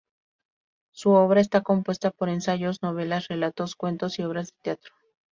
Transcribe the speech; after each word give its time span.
Su 0.93 1.11
obra 1.11 1.41
está 1.41 1.61
compuesta 1.61 2.09
por 2.09 2.27
ensayos, 2.29 2.81
novelas, 2.81 3.27
relatos, 3.27 3.75
cuentos 3.75 4.17
y 4.17 4.23
obras 4.23 4.47
de 4.47 4.57
teatro. 4.63 4.95